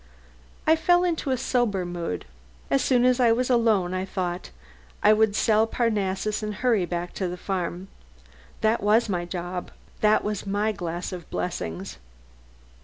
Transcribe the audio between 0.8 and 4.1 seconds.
into a sober mood. As soon as I was alone, I